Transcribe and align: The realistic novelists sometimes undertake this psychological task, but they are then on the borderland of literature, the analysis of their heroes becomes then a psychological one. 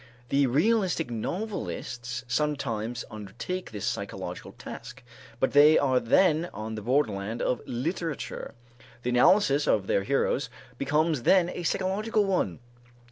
The 0.29 0.47
realistic 0.47 1.11
novelists 1.11 2.25
sometimes 2.27 3.05
undertake 3.11 3.69
this 3.69 3.85
psychological 3.85 4.53
task, 4.53 5.03
but 5.39 5.51
they 5.51 5.77
are 5.77 5.99
then 5.99 6.49
on 6.55 6.73
the 6.73 6.81
borderland 6.81 7.39
of 7.39 7.61
literature, 7.67 8.55
the 9.03 9.11
analysis 9.11 9.67
of 9.67 9.85
their 9.85 10.01
heroes 10.01 10.49
becomes 10.79 11.21
then 11.21 11.49
a 11.49 11.61
psychological 11.61 12.25
one. 12.25 12.57